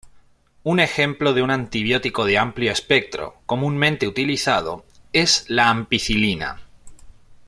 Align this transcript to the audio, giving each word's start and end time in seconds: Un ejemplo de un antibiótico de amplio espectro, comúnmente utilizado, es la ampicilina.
Un 0.63 0.79
ejemplo 0.79 1.31
de 1.33 1.43
un 1.43 1.51
antibiótico 1.51 2.25
de 2.25 2.39
amplio 2.39 2.71
espectro, 2.71 3.35
comúnmente 3.45 4.07
utilizado, 4.07 4.83
es 5.13 5.45
la 5.47 5.69
ampicilina. 5.69 6.59